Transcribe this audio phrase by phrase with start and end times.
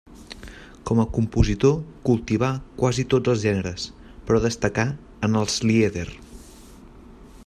[0.89, 1.75] Com a compositor
[2.09, 3.85] cultivà quasi tots els generes,
[4.31, 4.87] però destacà
[5.29, 6.09] en els lieder.